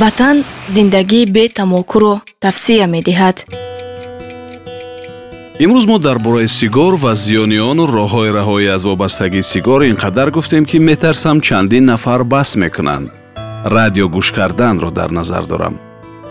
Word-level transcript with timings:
ватан 0.00 0.44
зиндагии 0.68 1.26
бетамокуро 1.26 2.20
тавсия 2.40 2.86
медиҳад. 2.86 3.36
Имрӯз 5.64 5.86
мо 5.86 5.98
дар 5.98 6.18
бораи 6.18 6.48
сигор 6.48 6.94
ва 7.02 7.12
зиёни 7.14 7.58
ону 7.70 7.84
роҳҳои 7.86 8.34
раҳоӣ 8.38 8.66
аз 8.76 8.82
вобастагии 8.84 9.48
сигор 9.52 9.80
ин 9.82 9.96
қадар 10.04 10.28
гуфтем 10.30 10.64
ки 10.64 10.78
метарсам 10.78 11.40
чандин 11.40 11.84
нафар 11.84 12.20
баҳс 12.32 12.56
мекунанд. 12.62 13.06
Радио 13.64 14.06
гӯш 14.08 14.28
карданро 14.38 14.90
дар 14.90 15.10
назар 15.18 15.44
дорам. 15.52 15.74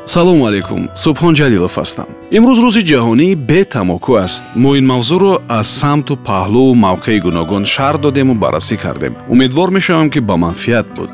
Салому 0.05 0.43
алайкум 0.49 0.81
субҳон 1.03 1.33
ҷалилов 1.39 1.73
ҳастам. 1.81 2.09
Имрӯз 2.37 2.57
рӯзи 2.65 2.81
ҷаҳонии 2.91 3.39
бетамоку 3.49 4.13
аст. 4.25 4.43
Мо 4.61 4.69
ин 4.79 4.85
мавзӯъро 4.91 5.33
аз 5.59 5.67
самту 5.79 6.13
паҳлӯу 6.27 6.73
мавқеи 6.85 7.19
гуногун 7.25 7.63
шарҳ 7.73 7.97
додему 8.05 8.33
баррасӣ 8.43 8.75
кардем. 8.83 9.13
Умедвор 9.33 9.69
мешавам 9.77 10.09
ки 10.13 10.19
ба 10.19 10.35
манфиат 10.43 10.87
буд 10.95 11.11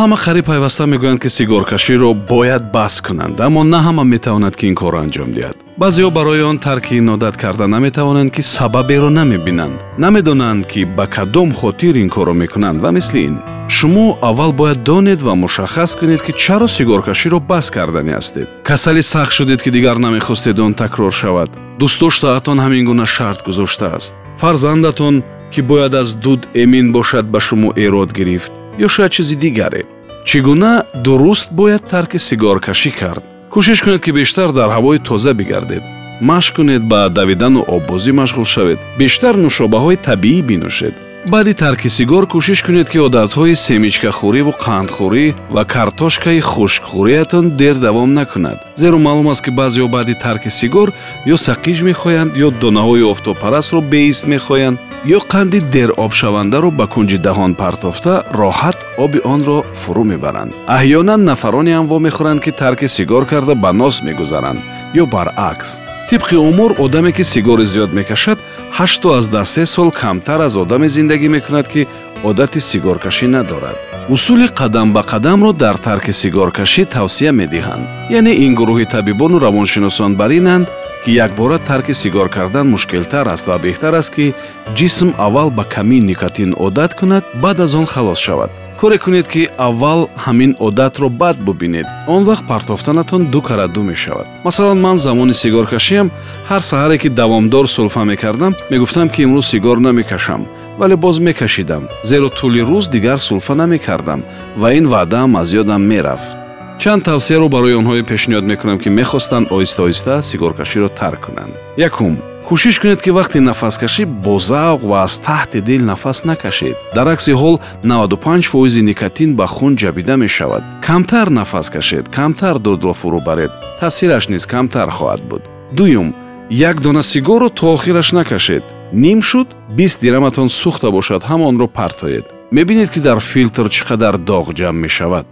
ҳама 0.00 0.16
қариб 0.24 0.44
пайваста 0.50 0.84
мегӯянд 0.92 1.20
ки 1.22 1.28
сигоркаширо 1.38 2.08
бояд 2.32 2.62
баҳс 2.76 2.96
кунанд 3.06 3.36
аммо 3.46 3.60
на 3.72 3.80
ҳама 3.86 4.04
метавонад 4.14 4.54
ки 4.58 4.64
ин 4.70 4.74
корро 4.80 4.98
анҷом 5.04 5.30
диҳад. 5.36 5.56
Баъзеҳо 5.82 6.10
барои 6.18 6.42
он 6.50 6.58
тарки 6.66 6.92
ин 7.00 7.08
одат 7.14 7.36
карда 7.42 7.66
наметавонанд 7.74 8.30
ки 8.34 8.42
сабаберо 8.54 9.10
намебинанд. 9.18 9.76
Намедонанд 10.04 10.66
ки 10.70 10.80
ба 10.96 11.06
кадом 11.06 11.50
хотир 11.60 11.94
ин 12.02 12.08
корро 12.14 12.34
мекунанд 12.42 12.78
ва 12.84 12.90
мисли 12.96 13.20
ин. 13.28 13.36
Шумо 13.76 14.18
аввал 14.28 14.52
бояд 14.52 14.82
донед 14.88 15.20
ва 15.22 15.34
мушаххас 15.34 15.94
кунед 15.98 16.22
ки 16.26 16.32
чаро 16.42 16.68
сигоркаширо 16.76 17.38
бас 17.50 17.70
кардани 17.70 18.12
ҳастед. 18.18 18.48
Касали 18.68 19.02
сахт 19.02 19.32
шудед 19.32 19.62
ки 19.62 19.70
дигар 19.70 19.96
намехостед 19.96 20.58
он 20.58 20.74
такрор 20.74 21.12
шавад. 21.12 21.50
Дӯстдоштаатон 21.80 22.58
ҳамин 22.64 22.84
гуна 22.88 23.06
шарт 23.06 23.40
гузоштааст 23.46 24.14
фарзандатон 24.40 25.22
ки 25.52 25.60
бояд 25.60 25.94
аз 25.94 26.08
дуд 26.14 26.48
эмин 26.54 26.92
бошад 26.92 27.26
ба 27.32 27.40
шумо 27.40 27.72
эрод 27.76 28.12
гирифт 28.12 28.52
ё 28.78 28.88
шояд 28.88 29.12
чизи 29.12 29.36
дигаре. 29.36 29.82
Чӣ 30.24 30.40
гуна 30.40 30.84
дуруст 31.04 31.48
бояд 31.50 31.82
тарки 31.88 32.18
сигоркашӣ 32.18 32.90
кард. 33.00 33.22
Кӯшиш 33.52 33.80
кунед 33.82 34.00
ки 34.04 34.10
бештар 34.12 34.48
дар 34.52 34.68
ҳавои 34.76 34.98
тоза 34.98 35.32
бигардед. 35.34 35.82
Машқ 36.20 36.52
кунед 36.56 36.82
ба 36.90 37.08
давидану 37.08 37.60
оббозӣ 37.76 38.12
машғул 38.20 38.46
шавед. 38.54 38.78
Бештар 38.98 39.34
нушобаҳои 39.44 40.02
табиӣ 40.06 40.42
бинӯшед. 40.48 40.94
Баъди 41.32 41.54
тарки 41.54 41.88
сигор 41.88 42.24
кӯшиш 42.32 42.60
кунед 42.66 42.88
ки 42.92 42.98
одатҳои 43.06 43.54
семичкахӯриву 43.66 44.52
қандхӯрӣ 44.64 45.26
ва 45.54 45.62
картошкаи 45.64 46.40
хушкхӯриятон 46.50 47.44
дер 47.60 47.76
давом 47.86 48.10
накунад. 48.18 48.58
Зеро 48.76 48.98
маълум 48.98 49.28
аст 49.28 49.42
ки 49.44 49.50
баъзеҳо 49.50 49.88
баъди 49.88 50.14
тарки 50.24 50.50
сигор 50.60 50.88
ё 51.34 51.36
сақиж 51.46 51.78
мехоҳанд 51.90 52.30
ё 52.46 52.48
донаҳои 52.62 53.08
офтобпарастро 53.12 53.80
беист 53.92 54.24
мехоҳанд 54.34 54.78
ё 55.06 55.18
қанди 55.32 55.60
деробшавандаро 55.74 56.70
ба 56.78 56.86
кунҷи 56.94 57.18
таҳон 57.26 57.52
партофта 57.62 58.12
роҳат 58.40 58.78
оби 59.04 59.20
онро 59.34 59.58
фурӯ 59.80 60.04
мебаранд. 60.12 60.52
аҳёнан 60.78 61.20
нафароне 61.30 61.72
ҳам 61.76 61.86
вомехӯранд 61.92 62.40
ки 62.44 62.50
тарки 62.60 62.88
сигор 62.96 63.22
карда 63.32 63.54
ба 63.64 63.70
нос 63.80 63.96
мегузаранд 64.06 64.60
ё 65.02 65.04
баръакс. 65.14 65.68
тибқи 66.10 66.36
умур 66.48 66.70
одаме 66.84 67.12
ки 67.16 67.24
сигори 67.32 67.66
зиёд 67.72 67.90
мекашад 67.98 68.38
ҳашту 68.78 69.06
аздаҳ 69.18 69.44
се 69.54 69.64
сол 69.74 69.90
камтар 70.00 70.40
аз 70.46 70.54
одаме 70.62 70.88
зиндагӣ 70.96 71.28
мекунад 71.36 71.66
ки 71.72 71.86
одати 72.24 72.60
сигоркашӣ 72.60 73.26
надорад. 73.36 73.78
Усули 74.08 74.46
қадам 74.60 74.92
ба 74.92 75.02
қадамро 75.12 75.52
дар 75.52 75.76
тарки 75.78 76.12
сигоркашӣ 76.12 76.84
тавсия 76.84 77.32
медиҳанд. 77.40 77.84
Яъне 78.18 78.32
ин 78.44 78.52
гурӯҳи 78.58 78.86
табибону 78.94 79.36
равоншиносон 79.40 80.14
бар 80.20 80.30
инанд 80.40 80.66
ки 81.04 81.10
якбора 81.26 81.58
тарки 81.58 81.94
сигор 81.94 82.28
кардан 82.28 82.66
мушкилтар 82.70 83.26
аст 83.34 83.46
ва 83.48 83.56
беҳтар 83.64 83.94
аст 84.00 84.10
ки 84.14 84.34
ҷисм 84.76 85.08
аввал 85.26 85.50
ба 85.50 85.64
камии 85.74 86.06
никотин 86.10 86.50
одат 86.66 86.92
кунад 86.98 87.24
баъд 87.42 87.60
аз 87.60 87.74
он 87.74 87.86
халос 87.86 88.18
шавад. 88.18 88.50
Коре 88.80 88.98
кунед 88.98 89.26
ки 89.28 89.48
аввал 89.58 90.00
ҳамин 90.24 90.56
одатро 90.58 91.08
бад 91.08 91.36
бубинед. 91.46 91.86
Он 92.06 92.24
вақт 92.24 92.46
партофтанатон 92.46 93.22
ду 93.32 93.40
кара 93.42 93.68
ду 93.68 93.82
мешавад. 93.82 94.26
Масалан 94.44 94.80
ман 94.80 94.98
замони 94.98 95.34
сигоркашиам 95.34 96.10
ҳар 96.50 96.62
саҳаре 96.70 96.98
ки 96.98 97.08
давомдор 97.08 97.66
сулфа 97.68 98.04
мекардам 98.04 98.52
мегуфтам 98.70 99.08
ки 99.08 99.22
имрӯз 99.22 99.46
сигор 99.52 99.78
намекашам 99.78 100.46
вале 100.78 100.96
боз 100.96 101.18
мекашидам. 101.18 101.88
Зеро 102.02 102.28
тӯли 102.28 102.62
рӯз 102.70 102.90
дигар 102.90 103.18
сулфа 103.18 103.54
намекардам 103.54 104.22
ва 104.56 104.74
ин 104.74 104.86
ваъдаам 104.86 105.36
аз 105.36 105.48
ёдам 105.52 105.82
мерафт. 105.90 106.44
Чанд 106.78 107.04
тавсияро 107.04 107.48
барои 107.48 107.78
онҳое 107.80 108.02
пешниҳод 108.10 108.44
мекунам 108.52 108.78
ки 108.78 108.88
мехостанд 108.88 109.46
оҳиста 109.54 109.80
оҳиста 109.86 110.22
сигоркаширо 110.22 110.88
тарк 110.88 111.20
кунанд. 111.26 111.54
Якум 111.88 112.14
кӯшиш 112.48 112.76
кунед 112.80 113.00
ки 113.04 113.10
вақти 113.18 113.38
нафаскашӣ 113.48 114.04
бо 114.24 114.34
завқ 114.50 114.80
ва 114.90 114.96
аз 115.06 115.14
таҳти 115.26 115.60
дил 115.68 115.82
нафас 115.90 116.18
накашед. 116.30 116.76
Дар 116.96 117.06
акси 117.14 117.32
ҳол 117.42 117.56
95 117.84 118.48
фоизи 118.52 118.82
никотин 118.82 119.30
ба 119.38 119.46
хун 119.46 119.72
ҷабида 119.76 120.16
мешавад. 120.16 120.62
Камтар 120.86 121.28
нафас 121.38 121.70
кашед 121.70 122.08
камтар 122.16 122.56
дудро 122.58 122.92
фурӯ 123.00 123.20
баред. 123.28 123.52
Таъсираш 123.80 124.28
низ 124.28 124.46
камтар 124.46 124.88
хоҳад 124.96 125.22
буд. 125.30 125.42
Дуюм 125.76 126.14
як 126.50 126.80
дона 126.80 127.02
сигорро 127.02 127.48
то 127.48 127.72
охираш 127.72 128.12
накашед 128.12 128.62
ним 128.92 129.22
шуд 129.22 129.48
бист 129.76 130.00
дираматон 130.00 130.48
сӯхта 130.48 130.90
бошад 130.90 131.22
ҳамонро 131.30 131.66
партоед 131.68 132.24
мебинед 132.50 132.90
ки 132.90 133.00
дар 133.00 133.18
филтр 133.20 133.66
чӣ 133.74 133.82
қадар 133.88 134.14
доғ 134.30 134.46
ҷамъ 134.58 134.78
мешавад 134.84 135.26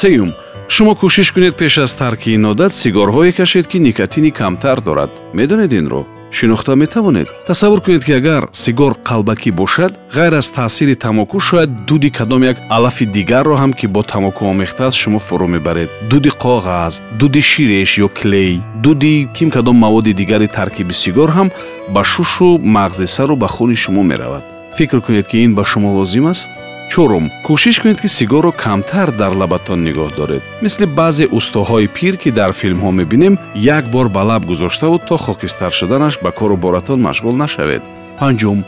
сеюм 0.00 0.30
шумо 0.68 0.94
кӯшиш 1.00 1.28
кунед 1.34 1.54
пеш 1.60 1.78
аз 1.78 1.92
тарки 1.94 2.28
ин 2.36 2.44
одат 2.52 2.72
сигорҳое 2.82 3.32
кашед 3.32 3.66
ки 3.70 3.78
никотини 3.78 4.30
камтар 4.30 4.78
дорад 4.80 5.10
медонед 5.38 5.72
инро 5.72 6.02
шинохта 6.30 6.76
метавонед 6.76 7.28
тасаввур 7.46 7.80
кунед 7.80 8.04
ки 8.04 8.12
агар 8.12 8.48
сигор 8.52 8.92
қалбакӣ 9.04 9.50
бошад 9.52 9.92
ғайр 10.12 10.38
аз 10.38 10.50
таъсири 10.50 10.94
тамоку 10.94 11.40
шояд 11.40 11.86
дуди 11.86 12.10
кадом 12.10 12.42
як 12.42 12.56
алафи 12.68 13.06
дигарро 13.06 13.56
ҳам 13.56 13.72
ки 13.72 13.86
бо 13.86 14.02
тамоку 14.02 14.46
омехтааст 14.46 14.96
шумо 14.96 15.18
фурӯ 15.18 15.46
мебаред. 15.46 15.90
дуди 16.10 16.30
коғаз 16.30 17.00
дуди 17.18 17.40
ширеш 17.40 17.98
ё 17.98 18.08
клей 18.08 18.60
дуди 18.82 19.28
ким 19.36 19.50
кадом 19.50 19.76
маводи 19.76 20.12
дигари 20.12 20.46
таркиби 20.46 20.92
сигор 20.92 21.30
ҳам 21.30 21.50
ба 21.88 22.02
шушу 22.04 22.58
мағзи 22.58 23.06
сару 23.06 23.36
ба 23.36 23.48
хуни 23.48 23.74
шумо 23.74 24.02
меравад. 24.02 24.44
фикр 24.76 25.00
кунед 25.00 25.26
ки 25.28 25.36
ин 25.44 25.54
ба 25.54 25.64
шумо 25.64 25.88
лозим 25.96 26.26
аст 26.26 26.50
чорум 26.92 27.30
кӯшиш 27.46 27.76
кунед 27.80 27.98
ки 28.02 28.08
сигорро 28.08 28.52
камтар 28.52 29.08
дар 29.20 29.32
лабатон 29.40 29.80
нигоҳ 29.88 30.10
доред. 30.20 30.42
Мисли 30.64 30.86
баъзе 30.98 31.26
устоҳои 31.38 31.88
пир 31.96 32.14
ки 32.22 32.30
дар 32.38 32.50
филмҳо 32.60 32.90
мебинем 33.00 33.34
як 33.54 33.84
бор 33.94 34.06
ба 34.08 34.22
лаб 34.30 34.42
гузоштаву 34.50 34.98
то 35.08 35.16
хокистар 35.16 35.72
шуданаш 35.78 36.14
ба 36.24 36.30
кору 36.38 36.56
боратон 36.56 36.98
машғул 37.08 37.34
нашавед. 37.44 37.82
Панҷум 38.20 38.58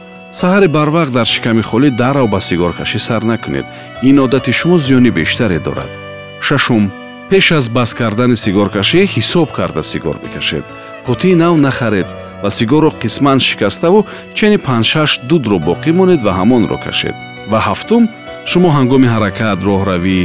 саҳари 0.41 0.69
барвақт 0.77 1.13
дар 1.19 1.27
шиками 1.35 1.63
холӣ 1.71 1.89
даррав 2.01 2.29
ба 2.35 2.41
сигоркашӣ 2.49 2.99
сар 2.99 3.23
накунед. 3.31 3.67
Ин 4.09 4.17
одати 4.25 4.53
шумо 4.59 4.77
зиёни 4.79 5.11
бештаре 5.19 5.59
дорад. 5.67 5.91
Шашум 6.47 6.85
пеш 7.31 7.53
аз 7.53 7.69
бас 7.77 7.91
кардани 7.95 8.37
сигоркашӣ 8.45 9.01
ҳисоб 9.15 9.49
карда 9.59 9.83
сигор 9.83 10.17
бикашед 10.25 10.65
қутии 11.07 11.35
нав 11.35 11.57
нахаред 11.57 12.07
ва 12.43 12.51
сигорро 12.51 12.91
қисман 13.03 13.39
шикаставу 13.49 14.07
чени 14.35 14.59
панҷшаш 14.67 15.11
дудро 15.29 15.59
боқӣ 15.69 15.91
монед 15.99 16.21
ва 16.23 16.33
ҳамонро 16.39 16.79
кашед 16.85 17.15
ва 17.51 17.59
ҳафтум 17.67 18.03
шумо 18.51 18.69
ҳангоми 18.77 19.09
ҳаракат 19.15 19.59
роҳравӣ 19.69 20.21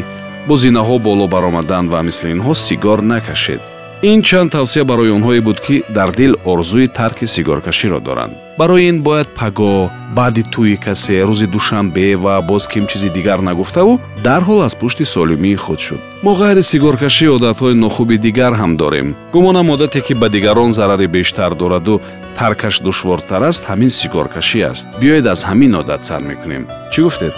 бо 0.48 0.54
зинаҳо 0.64 0.96
боло 1.08 1.26
баромадан 1.34 1.86
ва 1.94 2.00
мисли 2.08 2.28
инҳо 2.36 2.54
сигор 2.68 3.00
накашед 3.14 3.62
ин 4.04 4.22
чанд 4.22 4.52
тавсия 4.52 4.84
барои 4.84 5.12
онҳое 5.18 5.42
буд 5.42 5.60
ки 5.66 5.84
дар 5.98 6.12
дил 6.12 6.34
орзуи 6.46 6.88
тарки 6.88 7.26
сигоркаширо 7.26 8.00
доранд. 8.00 8.34
Барои 8.58 8.90
ин 8.90 9.02
бояд 9.02 9.30
паго 9.40 9.90
баъди 10.18 10.44
тӯи 10.54 10.76
касе 10.86 11.24
рӯзи 11.28 11.48
душанбе 11.48 12.16
ва 12.24 12.42
боз 12.42 12.68
ким 12.68 12.86
чизи 12.88 13.10
дигар 13.10 13.40
нагуфтаву 13.40 14.02
дарҳол 14.24 14.62
аз 14.68 14.76
пушти 14.76 15.06
солимии 15.06 15.56
худ 15.56 15.80
шуд. 15.80 16.02
Мо 16.24 16.32
ғайри 16.42 16.62
сигоркашӣ 16.72 17.28
одатҳои 17.38 17.80
нохуби 17.84 18.18
дигар 18.18 18.54
ҳам 18.62 18.76
дорем. 18.82 19.16
Гумонам 19.34 19.70
одате 19.72 20.02
ки 20.02 20.14
ба 20.14 20.28
дигарон 20.30 20.72
зарари 20.74 21.08
бештар 21.08 21.52
дораду 21.56 22.02
таркаш 22.38 22.76
душвортар 22.80 23.44
аст 23.50 23.64
ҳамин 23.70 23.90
сигоркашӣ 24.00 24.60
аст. 24.72 24.86
Биёед 25.02 25.26
аз 25.34 25.42
ҳамин 25.50 25.74
одат 25.82 26.02
сар 26.04 26.22
мекунем. 26.30 26.64
Чӣ 26.92 27.02
гуфтед? 27.04 27.34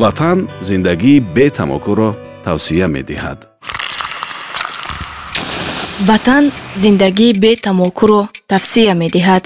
Ватан 0.00 0.38
зиндагии 0.68 1.24
бетамокуро 1.34 2.10
тавсия 2.44 2.88
медиҳад 2.96 3.38
ватан 6.08 6.44
зиндагии 6.82 7.32
бетамокуро 7.42 8.22
тавсия 8.50 8.94
медиҳад 9.02 9.44